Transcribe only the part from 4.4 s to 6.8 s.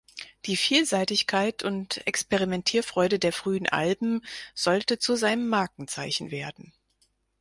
sollte zu seinem Markenzeichen werden.